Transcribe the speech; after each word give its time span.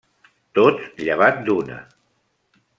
Tots 0.59 0.87
llevat 1.09 1.45
d'una. 1.51 1.79